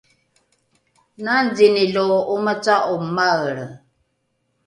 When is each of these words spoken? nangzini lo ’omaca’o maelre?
nangzini 1.23 1.83
lo 1.95 2.05
’omaca’o 2.33 2.95
maelre? 3.15 3.65